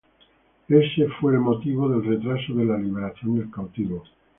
Ese 0.67 1.07
fue 1.19 1.33
el 1.33 1.41
motivo 1.41 1.87
del 1.87 2.03
retraso 2.03 2.53
en 2.53 2.67
la 2.69 2.75
liberación 2.79 3.37
del 3.37 3.51
cautivo. 3.51 4.03